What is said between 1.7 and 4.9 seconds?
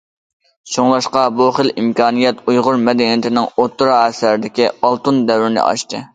ئىمكانىيەت ئۇيغۇر مەدەنىيىتىنىڭ ئوتتۇرا ئەسىردىكى